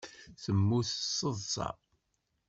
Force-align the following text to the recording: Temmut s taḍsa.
Temmut 0.41 0.87
s 0.93 1.09
taḍsa. 1.19 1.69